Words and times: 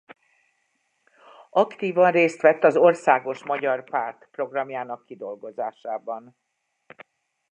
Aktívan 1.49 2.11
részt 2.11 2.41
vett 2.41 2.63
az 2.63 2.75
Országos 2.77 3.43
Magyar 3.43 3.83
Párt 3.83 4.27
programjának 4.31 5.05
kidolgozásában. 5.05 6.35